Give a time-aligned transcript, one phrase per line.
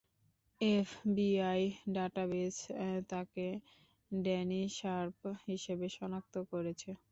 [0.61, 1.61] FBI
[1.95, 2.55] database
[3.09, 3.45] তাকে
[4.11, 6.89] Danny Sharp হিসেবে শনাক্ত করেছে।